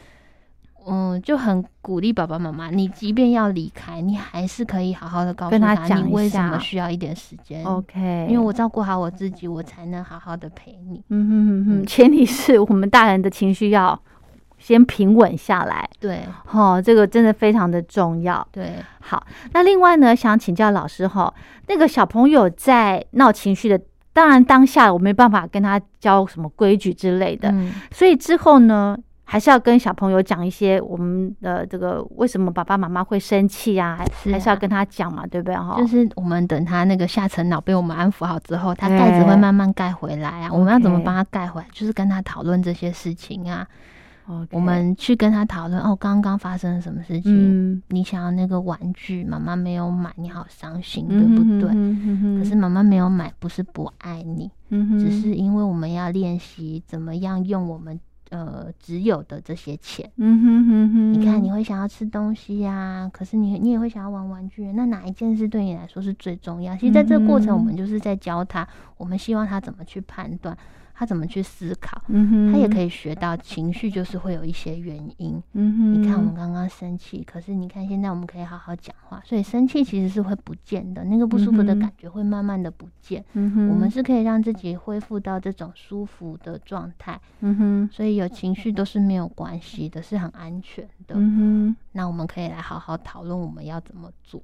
[0.89, 7.63] 嗯，就很鼓励爸爸妈妈，你即便要离开，你还是可以好好的告诉他，你为什么需要一点时间。
[7.65, 11.03] OK，因为我照顾好我自己，我才能好好的陪你。
[11.09, 13.99] 嗯哼哼哼，前提是我们大人的情绪要
[14.57, 15.89] 先平稳下来。
[15.99, 16.21] 对，
[16.51, 18.47] 哦，这个真的非常的重要。
[18.51, 21.33] 对，好，那另外呢，想请教老师哈，
[21.67, 23.79] 那个小朋友在闹情绪的，
[24.13, 27.53] 当然当下我没办法跟他教什么规矩之类的，
[27.91, 28.97] 所以之后呢？
[29.29, 33.99] 还是要跟小朋友讲一些我们的这个为什么爸爸妈妈会生气啊？
[34.23, 35.55] 还是要跟他讲嘛，对不对？
[35.55, 40.49] 哈，就是我们等他那个下层脑被我们安抚好之后，他盖子会慢慢盖回来啊。
[40.49, 41.67] 我们要怎么帮他盖回来？
[41.73, 43.67] 就是跟他讨论这些事情啊。
[44.51, 47.83] 我们去跟他讨论哦，刚刚发生了什么事情？
[47.89, 51.69] 你想要那个玩具，妈妈没有买，你好伤心，对不对？
[52.37, 54.49] 可是妈妈没有买，不是不爱你，
[54.99, 57.99] 只是因为我们要练习怎么样用我们。
[58.29, 66.75] 呃，只有的这些钱，嗯哼哼哼，你看，你会想要吃东西呀，可是你你也会想要玩玩具，那哪一件事对你来说是最重要？
[66.75, 70.57] 其实，在这个过程，我们就是在教他，我们希望他怎么去判断。
[70.99, 72.01] 他怎么去思考？
[72.51, 75.39] 他也可以学到情绪，就是会有一些原因。
[75.51, 83.23] 你看，我们刚刚生气，可是你看现在我们可以好好讲话，所以生气其实是会不见的，那个不舒服的感觉会慢慢的不见。
[83.33, 87.19] 我们是可以让自己恢复到这种舒服的状态。
[87.91, 91.15] 所以有情绪都是没有关系的，是很安全的。
[91.91, 94.41] 那我们可以来好好讨论我们要怎么做。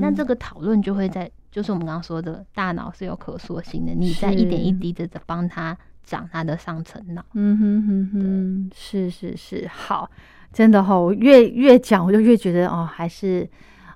[0.00, 1.30] 那这个讨论就会在。
[1.50, 7.24] 就是我们刚刚说的，大脑是有可塑性的，你在一点一滴的在帮他长他的上层脑。
[7.34, 10.10] 嗯哼哼哼，是是是，好，
[10.52, 13.48] 真的哈，我越越讲我就越觉得哦，还是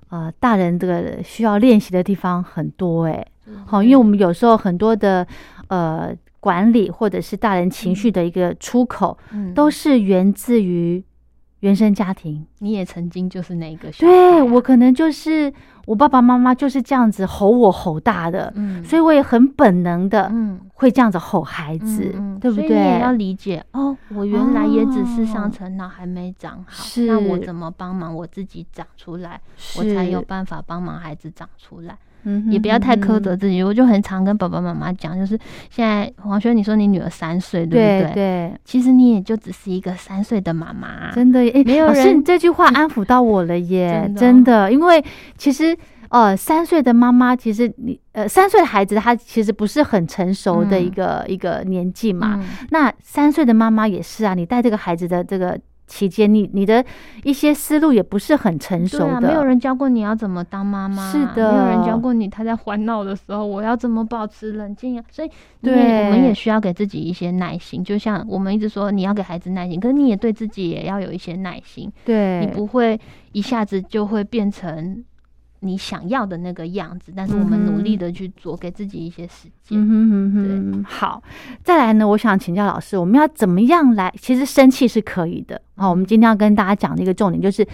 [0.09, 3.25] 呃，大人这个需要练习的地方很多哎。
[3.65, 5.25] 好，因为我们有时候很多的
[5.67, 9.17] 呃管理或者是大人情绪的一个出口，
[9.53, 11.03] 都是源自于。
[11.63, 15.51] 原生家庭，你也曾经就是那个，对我可能就是
[15.85, 22.67] 我爸爸妈妈就是这样子吼我吼大的，嗯，所以我也很本能的，嗯，会这样子吼孩子，对不对？
[22.67, 29.39] 你也要理解哦，我原来也只是上层脑还没长好，那我怎么帮忙我自己长出来，
[29.77, 31.97] 我才有办法帮忙孩子长出来。
[32.23, 33.61] 嗯，也不要太苛责自己。
[33.63, 35.37] 我就很常跟爸爸妈妈讲，就是
[35.69, 38.13] 现在黄轩，你说你女儿三岁，对不对？
[38.13, 41.39] 对，其实你也就只是一个三岁的妈妈，真的。
[41.39, 44.71] 哎，没有人这句话安抚到我了耶， 真的。
[44.71, 45.03] 因为
[45.37, 45.77] 其实，
[46.09, 52.43] 呃，三岁的妈妈，其实你呃，三岁的孩子他其实不是很成熟的一个一个年纪嘛。
[52.69, 55.59] 那三岁的妈妈也是啊，你带这个孩子的这个。
[55.93, 56.83] 期间，你你的
[57.23, 65.05] 一些思路也不是很成熟的，没有人教过你要怎么当妈妈，是的，没有人教过你他在欢闹的时候我要怎么保持冷静啊。
[65.11, 65.29] 所以，
[65.61, 67.83] 对，我们也需要给自己一些耐心。
[67.83, 71.91] 就像我们一直说，你要给孩子耐心，可是你也对自己也要有一些耐心。
[72.03, 72.99] 对，你不会
[73.31, 75.05] 一下子就会变成。
[75.63, 79.79] 你想要的那个样子，但是我们努力的去做，给自己一些时间。
[79.79, 81.23] 嗯对，好，
[81.63, 84.13] 再来呢，我想请教老师，我们要怎么样来？
[84.19, 85.89] 其实生气是可以的好。
[85.89, 87.65] 我们今天要跟大家讲的一个重点就是，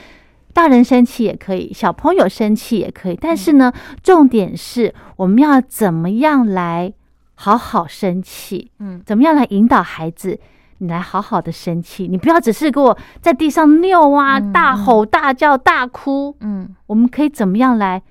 [0.54, 3.74] 大人生气也可以，小朋友生气也可以，但是呢，
[4.04, 6.94] 重点是我们要怎么样来
[7.36, 8.72] 好好生气？
[8.80, 10.40] 嗯，怎么样来引导孩子？
[10.80, 16.36] 你来好好的生气，你不要只是给我在地上尿啊，大吼大叫大哭。
[16.40, 18.02] 嗯，我们可以怎么样来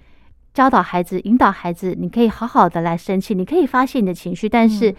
[0.54, 1.94] 教导孩子、引导孩子？
[1.98, 4.94] 你可以好好的来生气，你可以发泄你的情绪，但是，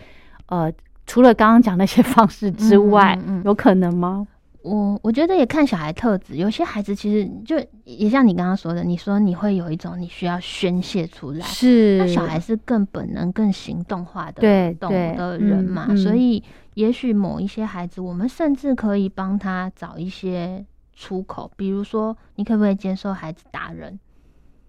[0.48, 0.72] 呃，
[1.06, 4.26] 除了刚刚讲那些方式之外，有可能吗？
[4.62, 16.44] 我我觉得也看小孩特质，有些孩子其实就也像你刚刚说的，你说你会有一种你需要宣泄出来，是那小孩是更本能、更行动化的动物的人嘛，所以
[16.74, 23.98] 也许某一些孩子，我们甚至可以帮他找一些出口，比如说，你可不可以接受孩子打人？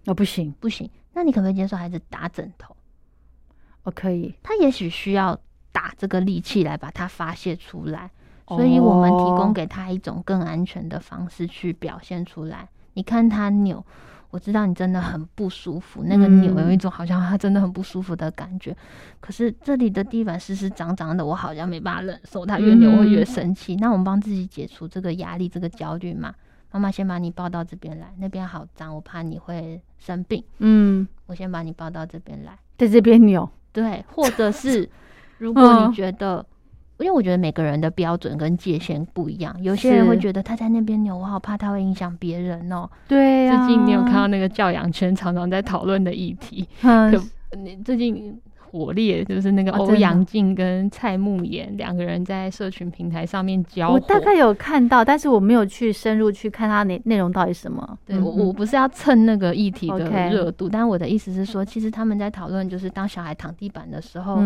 [0.05, 0.89] 哦，不行，不行。
[1.13, 2.73] 那你可不可以接受孩子打枕头？
[3.83, 4.33] 我可以。
[4.41, 5.37] 他也许需要
[5.73, 8.09] 打这个力气来把它发泄出来。
[8.55, 12.67] 所以我们提供给他一种更安全的方式去表现出来。
[12.93, 13.85] 你看他扭，
[14.29, 18.75] 我知道你真的很不舒服，那个扭有一种好像他真的很不舒服的感觉。
[19.19, 22.45] 可是这里的地板湿湿脏脏的，我好像没办法忍受。
[22.45, 23.75] 他越扭会越生气。
[23.77, 26.33] 那我们帮自己解除这个压力、这个焦虑嘛？
[26.71, 30.43] 妈妈先把你抱到这边来，那边好脏，我怕你会生病。
[30.59, 33.49] 嗯，我先把你抱到这边来，在这边扭。
[33.71, 34.89] 对，或者是
[35.37, 36.45] 如果你觉得。
[37.01, 42.89] 因为我觉得每个人的标准跟界限不一样，有些人会觉得他在那边扭，我好怕他会影响别人哦。
[43.07, 43.65] 对呀。
[43.65, 46.67] 最近你有看到那个教养圈常常在讨论的议题？
[46.81, 57.97] 可你最近火烈，就是那个欧阳靖跟蔡慕言两个人在社群平台上面交我大概有看到，但是我没有去深入去看他内内容到底什么。
[58.05, 64.39] 对我我不是要蹭那个议题的热度，但我的意思是说，其实他们在讨论，就是当小孩躺地板的时候。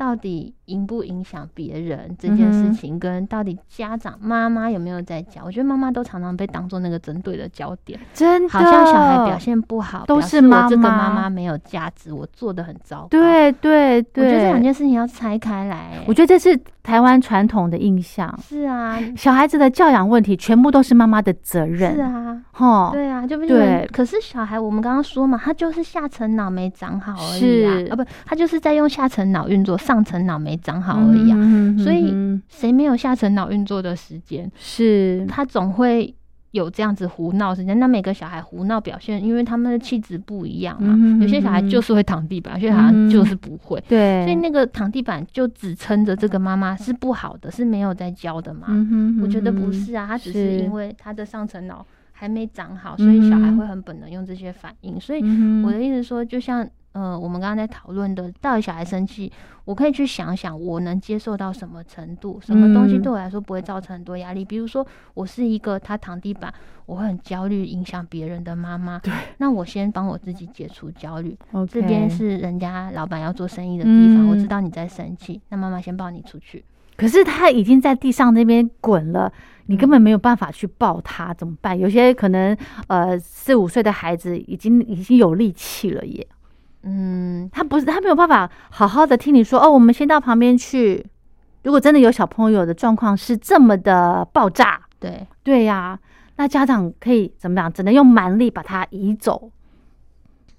[0.00, 5.42] 到底影不影响别人这件事情，跟到底家长妈妈有没有在教？
[5.44, 13.08] 我觉得妈妈都常常被当做那个针对的焦点，真的，好像小孩表现不好，都是妈妈这个妈妈没有价值，我做的很糟糕。
[13.10, 15.98] 对对对，我觉得这两件事情要拆开来。
[16.06, 18.34] 我觉得这是台湾传统的印象。
[18.42, 21.94] 是啊， 小孩子的教养问题全部都是妈妈的责任。
[21.94, 23.86] 是啊，哈，对啊，就不对。
[23.92, 29.76] 可是小孩，我们刚刚说嘛，他就是下层脑没长好而已啊，啊不，他就是在用下层脑运作。
[29.90, 31.36] 上层脑没长好而已啊，
[31.82, 32.14] 所以
[32.48, 34.48] 谁没有下层脑运作的时间？
[34.56, 36.14] 是他总会
[36.52, 37.76] 有这样子胡闹时间。
[37.80, 40.96] 那每个小孩胡闹表现，因为他们的气质不一样嘛。
[41.20, 43.82] 有些小孩就是会躺地板，有些好像就是不会。
[43.88, 48.68] 对，所以那个躺地板就只撑着这个妈妈是不好的，是没有在教的嘛？
[49.20, 55.00] 我觉得不是啊，他只是因为他的上层脑还没长好，所以小孩会很本能用这些反应。
[55.00, 55.20] 所以
[55.64, 56.64] 我的意思说，就像。
[56.92, 59.30] 呃，我们刚刚在讨论的，到底小孩生气，
[59.64, 64.44] 我可以去想想，我能接受到什么程度，什么东西对我来说不会造成很多压力。
[64.44, 66.52] 比如说，我是一个他躺地板，
[66.86, 68.98] 我会很焦虑，影响别人的妈妈。
[68.98, 71.38] 对，那我先帮我自己解除焦虑。
[71.70, 76.64] 这边是人家老板要做生意的地方，我知道你在生气，那妈妈先抱你出去。
[76.96, 79.32] 可是他已经在地上那边滚了，
[79.66, 81.78] 你根本没有办法去抱他，怎么办？
[81.78, 82.54] 有些可能
[82.88, 86.26] 呃四五岁的孩子已经已经有力气了耶。
[86.82, 91.04] 嗯，他不是他没有办法好好的听你说哦，我们先到旁边去。
[91.62, 95.98] 如果真的有小朋友的状况是这么的爆炸，对对呀，
[96.36, 97.70] 那家长可以怎么样？
[97.70, 99.50] 只能用蛮力把他移走。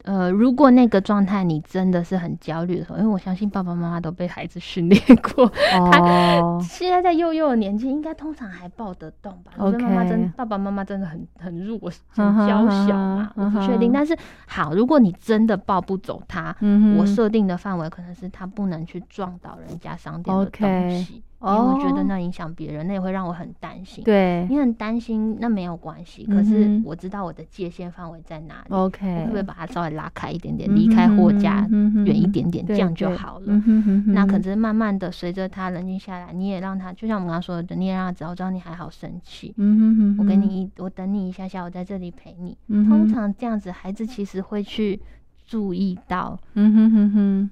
[0.04, 5.02] 呃，如果那个状态你真的是很焦虑的时候，因为我相信爸爸妈妈都被孩子训练
[5.36, 9.52] 过，他现在在幼幼的年纪，应该通常还抱得动吧？
[9.58, 11.80] 我觉得妈妈真爸爸妈妈真的很很弱，
[12.10, 13.91] 很娇小嘛，我不确定。
[13.91, 16.56] 但是好，如果你真的抱不走他，
[16.97, 21.24] 我设定的范围可能是他不能去撞到人家商店的东西。
[21.44, 24.04] 因为我觉得那影响别人，那也会让我很担心。
[24.04, 26.24] 对，你很担心，那没有关系。
[26.26, 28.68] 可是我知道我的界限范围在哪里。
[28.70, 31.68] OK，会不会把它稍微拉开一点点，离开货架
[32.06, 33.62] 远一点点，这样就好了。
[34.08, 39.54] 那可是慢慢的，随着他冷静下来，你也让他，就像我们刚刚说的，你也让他知道，知道你还好生气。
[39.58, 42.56] 嗯我给你，我等你一下下，我在这里陪你。
[42.68, 45.00] 通常这样子，孩子其实会去
[45.48, 46.39] 注意到。
[46.54, 47.50] 嗯哼哼哼。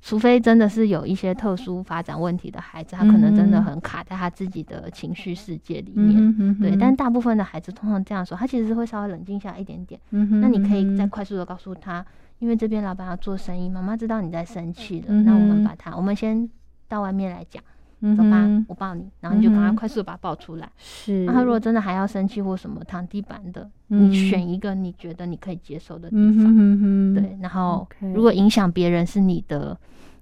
[0.00, 6.56] 除非真的是有一些特殊发展问题的孩子，他可能真的很卡在他自己的情绪世界里面。
[6.60, 10.00] 对，但大部分的孩子通常这样说，他其实是会稍微冷静下一点点。
[10.10, 12.04] 嗯那你可以再快速的告诉他，
[12.38, 15.12] 因为这边老板要做生意，妈妈知道你在生气了。
[15.22, 16.48] 那我们把他，我们先
[16.86, 17.62] 到外面来讲。
[18.00, 20.70] 走吧，我抱你，然后你就赶快快速把他抱出来。
[20.76, 27.14] 是，然后如果真的还要生气或什么躺地板的，你选一个你觉得你可以接受的地方。
[27.14, 29.76] 对，然后如果影响别人是你的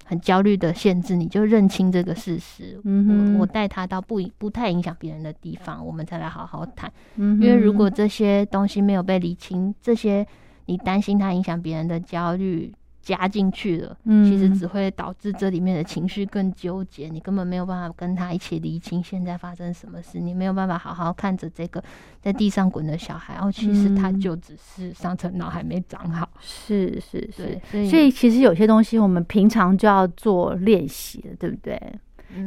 [0.05, 2.81] 很焦虑的限制，你就认清这个事实。
[2.85, 6.91] 我我带他到不不太影响别人的地方，我们再来好好谈。
[7.17, 10.27] 因为如果这些东西没有被理清，这些
[10.65, 12.73] 你担心他影响别人的焦虑。
[13.07, 21.81] 加进去了，其实只会导致这里面的情绪更纠结，你根本没有办法跟他一起理清现在发生什么事，你没有办法好好看着这个
[22.21, 31.81] 在地上滚的小孩，哦，其实他就只是上层脑还没长好，是是是，所以其实有些东西我们平常就要做练习了，对不对？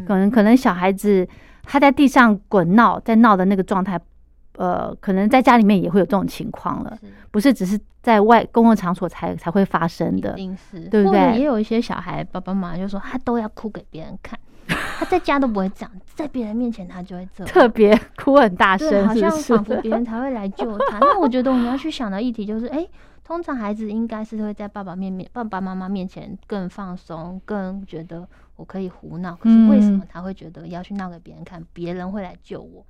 [0.05, 1.26] 可能可能小孩子
[1.64, 3.97] 他在地上滚闹，在闹的那个状态。
[4.60, 6.99] 呃，可能在家里面也会有这种情况了，
[7.32, 10.36] 不是只是在外公共场所才才会发生的，
[10.91, 11.38] 对不对？
[11.39, 14.38] 也有一些小孩，爸爸妈妈就说他都要哭给别人看，
[14.68, 20.99] 他在家都不会这样，在别人面前他就会这样，特别哭很大声，好像仿佛别人才会来救他。
[20.99, 22.86] 那我觉得我们要去想的议题就是，哎，
[23.24, 29.38] 通常孩子应该是会在爸爸面面爸爸妈妈面前更放松，更觉得我可以胡闹。
[29.38, 32.86] 可是为什么他会觉得要去闹给别人看，别人会来救我？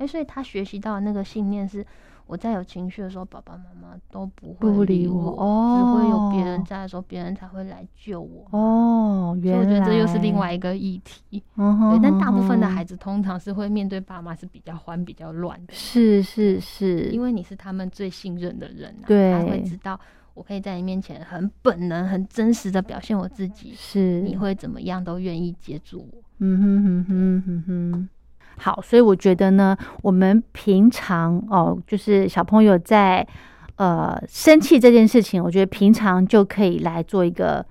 [0.00, 1.86] 哎，所以他学习到的那个信念是，
[2.26, 5.36] 我在有情绪的时候，爸爸妈妈都不会理我，
[5.76, 8.46] 只会有别人在的时候，别人才会来救我。
[8.50, 11.42] 哦，所以我觉得这又是另外一个议题。
[11.54, 15.74] 对，但大部分的孩子通常是会面对爸妈是比较欢、比较乱的。
[15.74, 20.00] 是是是，因为你是他们最信任的人，对，他会知道
[20.32, 26.22] 我可以在你面前很本能、很真实的表现我自己，是你会怎么样都愿意接住我。
[26.38, 28.08] 嗯哼哼哼哼哼。
[28.62, 33.26] 好，所以我觉得呢，我们平常哦，就是小朋友在
[33.76, 37.64] 呃生气这件事情，我觉得平常就可以来做一个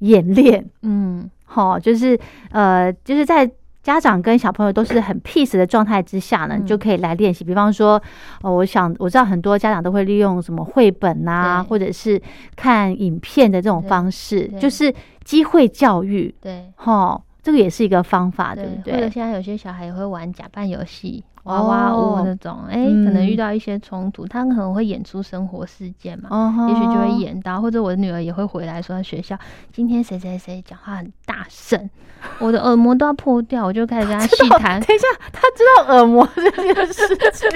[0.00, 0.62] 演练。
[0.82, 2.18] 嗯，好，就是
[2.50, 3.50] 呃，就是在
[3.82, 7.42] 家长跟小朋友都是很 peace 的状态之下呢，就可以来练习。
[7.42, 8.02] 比方说，
[8.42, 12.20] 哦，我想我知道很多家长都会利用什么绘本啊，或者是
[12.54, 16.34] 看影片的这种方式，就是机会教育。
[16.42, 17.22] 对，哈。
[17.46, 18.94] 这个也是一个方法，对不对？
[18.94, 26.28] 或者现在有些小孩也会玩假扮游戏、娃娃屋那种，哎，可能遇到一些冲突，他可能会演出生活事件嘛，
[26.68, 27.62] 也许就会演到。
[27.62, 29.38] 或者我的女儿也会回来说，学校
[29.72, 31.88] 今天谁谁谁讲话很大声，
[32.40, 34.80] 我的耳膜都要破掉，我就开始跟他细谈。
[34.80, 37.48] 等一下，他知道耳膜这件事情。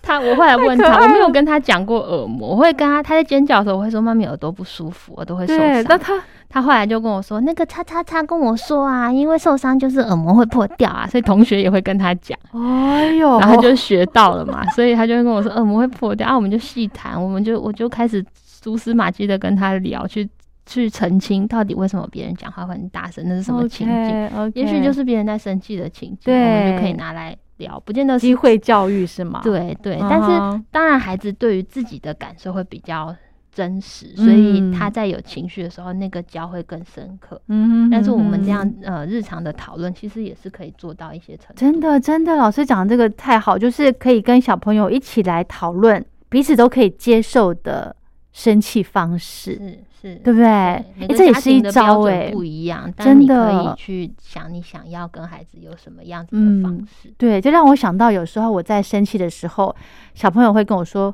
[0.00, 5.84] 他，我后来问他， 我没有跟他讲过耳膜，我会跟他，他在尖叫的时候，我会说妈咪耳朵不舒服，我都会受伤。
[5.88, 6.22] 那他。
[6.50, 12.38] 他后来就跟我说，那个叉叉叉跟我说啊，因为受伤就是耳膜会破掉啊，所以同学也会跟他讲。
[12.52, 18.24] 哎呦，然后就学到了嘛， 所以他就会跟我说耳膜会破掉啊，我们就细谈，我们就我就开始
[18.62, 20.26] 蛛丝马迹的跟他聊，去
[20.64, 24.52] 去澄清到底为什么别人讲话会很大声，那是什么情景？
[24.54, 29.40] 也许就是别人在生气的情景，我们就可以拿来聊，不见得机会教育是吗？
[29.44, 33.14] 对对，但是当然孩子对于自己的感受会比较。
[33.58, 37.42] 真实，所以他在有情绪的时候，那个教会更深刻。
[37.48, 41.56] 嗯，但是我们这样呃日常的讨论，其实也是可以做到一些成。
[41.56, 47.96] 真的，真的，老师讲的这个太好，就是可以跟小朋友一起来讨论彼此都可以接受的
[48.32, 50.84] 生气方式，是是，对不对？
[51.16, 57.12] 这也是一招哎，不一样，真的可以去想你想要跟孩子有什么样子的方式。
[57.18, 59.74] 对，就让我想到有时候我在生气的时候，
[60.14, 61.12] 小朋友会跟我说。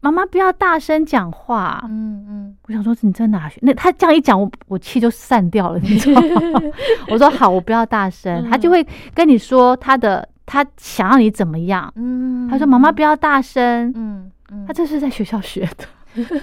[0.00, 1.82] 妈妈不要大声讲话。
[1.88, 3.58] 嗯嗯，我想说你在哪学？
[3.62, 6.60] 那他这样一讲，我我气就散掉了，你知道吗？
[7.08, 8.48] 我说好，我不要大声。
[8.50, 11.92] 他就会跟你说他的，他想要你怎么样。
[11.96, 13.92] 嗯，他说妈妈不要大声。
[13.94, 15.84] 嗯嗯，他这是在学校学的。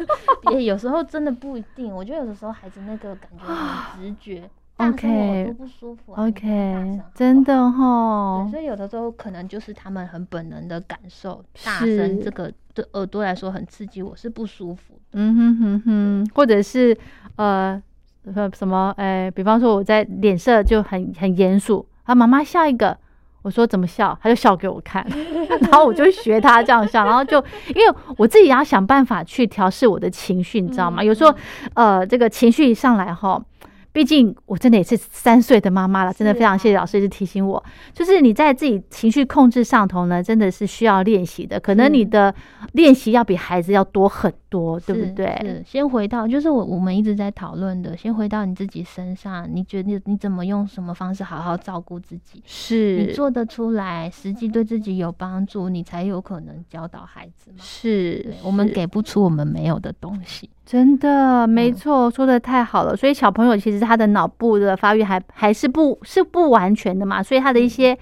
[0.54, 1.94] 也有时候真的不一定。
[1.94, 4.50] 我觉得有的时候孩子那个感觉很直觉。
[4.78, 6.14] OK，不舒服。
[6.16, 8.46] OK，真的哈。
[8.52, 15.00] 所以有的时候可能就是他们很本能的感受，大声这个对耳朵来说很刺激，我是不舒服。
[15.14, 16.98] 嗯哼哼哼，或者是
[17.38, 17.82] 呃
[18.54, 22.98] 什么哎，比方说我在脸色就很很严肃，啊妈妈笑一个，
[23.44, 25.08] 我说怎么笑，他就笑给我看，
[25.62, 27.42] 然后我就学他这样笑，然后就
[27.74, 31.02] 因为我自己要想办法去调试我的情绪，你知道吗？
[31.02, 31.34] 有时候
[31.76, 33.42] 呃这个情绪一上来哈。
[33.96, 41.58] 毕竟我真的也是三岁的妈妈了，真的非常谢谢老师一直提醒我，就是你在自己情绪控制上头呢，真的是需要练习的。
[41.58, 42.36] 可能你的
[42.74, 45.38] 练习要比孩子要多很多，对不对？
[45.42, 45.64] 是。
[45.66, 52.42] 先回到，就是我我们一直在讨论的，先回到你自己身上，你觉得你怎么用什么方式好好照顾自己？
[52.46, 57.58] 是你做得出来，实际对自己有帮助，你才有可能教导孩子嘛。
[57.60, 60.50] 是我们给不出我们没有的东西。
[60.66, 62.96] 真的没错，说的太好了。
[62.96, 67.96] 所以小朋友其实他的脑部的发育还还是不是不完全的嘛，所以他的一些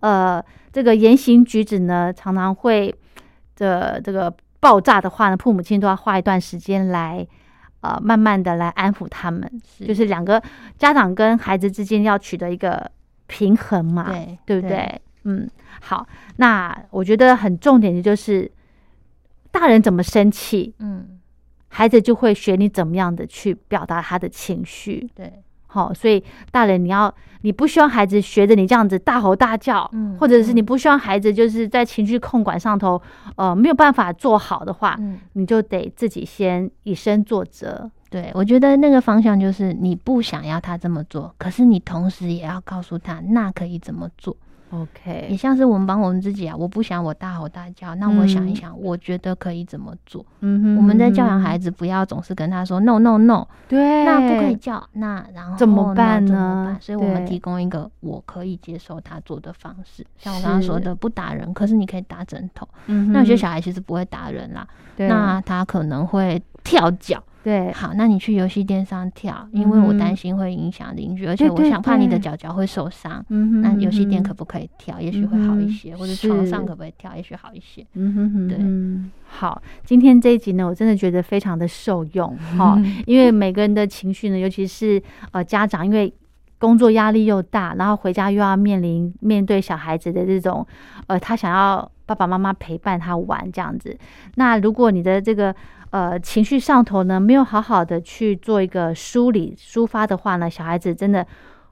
[0.00, 0.42] 呃
[0.72, 2.92] 这个言行举止呢，常常会
[3.56, 7.26] 的这个爆炸的话呢，父母亲都要花一段时间来
[7.80, 9.50] 呃慢慢的来安抚他们，
[9.86, 10.42] 就是两个
[10.76, 12.90] 家长跟孩子之间要取得一个
[13.26, 15.00] 平衡嘛，对对不对？
[15.24, 15.48] 嗯，
[15.80, 16.06] 好，
[16.36, 18.50] 那我觉得很重点的就是
[19.50, 21.14] 大人怎么生气，嗯。
[21.70, 25.30] 孩子就会学你怎么样的去表达他的情绪，对，
[25.68, 33.00] 好，所以大人你要，你不希望孩子学着你这样子大吼大叫，嗯，或者是你不希望孩子就是在情绪控管上头，
[33.36, 37.88] 呃，没有办法做好的话，嗯，你就得自己先以身作则。
[38.10, 44.34] 对，我觉得那个方向就是你不想要他这么做，可是你同时也要告诉他那可以怎么做。
[44.70, 50.24] OK，也像是我们帮我们自己啊，我不想我大吼大叫，那我想一想，我觉得可以怎么做？
[50.40, 56.76] 嗯哼，我们在教养孩子，不要总是跟他说 no no no，对，那不可以叫，那然后怎么办呢？
[56.80, 62.68] 所以我们提供一个我可以接受他做的方式，像我刚刚说的，不打人，可是你可以打枕头。
[62.86, 67.22] 嗯那有些小孩其实不会打人啦，那他可能会跳脚。
[67.48, 73.24] 对，好，那你去游戏店上跳，因为我担心会影响邻居，而且我想怕你的脚脚会受伤。
[73.30, 75.00] 嗯哼，那游戏店可不可以跳？
[75.00, 77.16] 也许会好一些，或者床上可不可以跳？
[77.16, 77.86] 也许好一些。
[77.94, 86.12] 嗯哼哼，对，好，今天这一集呢，我真的觉得非常的受用 哈，因为每个人的情绪呢，尤其是呃家长，因为
[86.58, 90.66] 工作压力又大，然后回家又要面临面对小孩子的这种，
[91.06, 93.96] 呃，他想要爸爸妈妈陪伴他玩这样子。
[94.34, 95.54] 那如果你的这个
[95.90, 101.26] 呃，情绪上头呢，没有好好的去做一个梳理、抒发的话呢，小孩子真的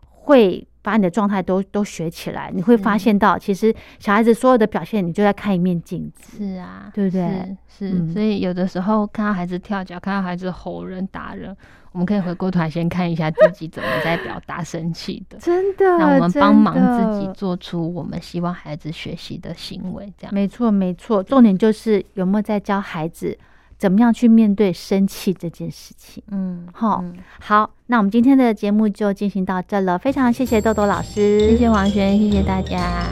[0.08, 2.50] 会把你的状态都都学起来。
[2.54, 6.38] 你会发现到，其实小孩子所有的表现，你就在看一面镜子。
[6.38, 7.56] 是啊，对不对？
[7.68, 11.54] 是，所以有的时候看到孩子跳脚，看到孩子吼人、打人，
[11.92, 15.36] 我们可以回过头来先看一下自己怎么在表达生气的。
[15.38, 20.10] 真的，那我们帮忙自己做出我们希望孩子学习的行为。
[20.16, 21.22] 这样，没错，没错。
[21.22, 23.38] 重点就是有没有在教孩子。
[23.78, 26.22] 怎么样去面对生气这件事情？
[26.30, 27.04] 嗯，好，
[27.40, 29.98] 好，那我们今天的节目就进行到这了。
[29.98, 33.06] 非常谢谢豆豆老师，谢谢王璇，谢谢大家。